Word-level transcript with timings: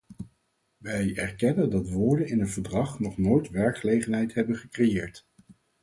Wij 0.77 1.15
erkennen 1.15 1.69
dat 1.69 1.89
woorden 1.89 2.27
in 2.27 2.39
een 2.39 2.49
verdrag 2.49 2.99
nog 2.99 3.17
nooit 3.17 3.49
werkgelegenheid 3.49 4.33
hebben 4.33 4.57
gecreëerd. 4.57 5.25